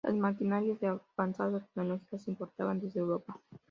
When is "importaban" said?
2.31-2.79